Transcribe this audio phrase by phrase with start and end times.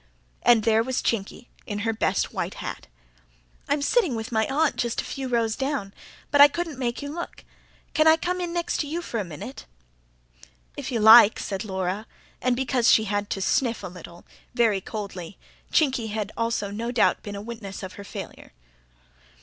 [0.41, 2.87] and there was Chinky, in her best white hat.
[3.69, 5.93] "I'm sitting with my aunt just a few rows down;
[6.31, 7.43] but I couldn't make you look.
[7.93, 9.67] Can I come in next to you for a minute?"
[10.75, 12.07] "If you like," said Laura
[12.41, 14.25] and, because she had to sniff a little,
[14.55, 15.37] very coldly:
[15.71, 18.53] Chinky had no doubt also been a witness of her failure.